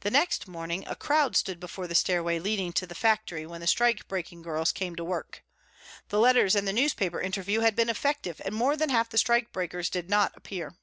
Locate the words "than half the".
8.76-9.16